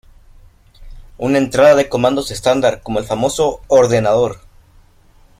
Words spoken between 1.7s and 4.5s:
de comandos estándar, como el famoso "¡Ordenador!